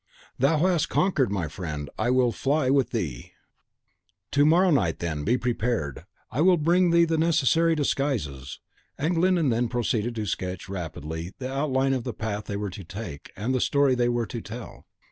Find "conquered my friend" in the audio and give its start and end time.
0.89-1.87